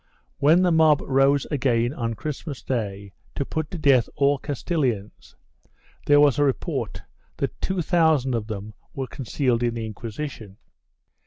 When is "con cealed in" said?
9.05-9.75